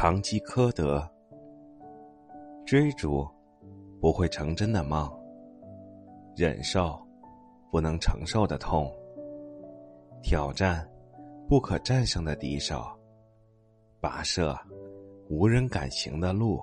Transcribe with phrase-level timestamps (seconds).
[0.00, 1.04] 唐吉诃德
[2.64, 3.28] 追逐
[4.00, 5.12] 不会成真的梦
[6.36, 6.96] 忍受
[7.72, 8.88] 不能承受的痛
[10.22, 10.88] 挑战
[11.48, 12.80] 不可战胜的敌手
[14.00, 14.56] 跋涉
[15.28, 16.62] 无人敢行的路。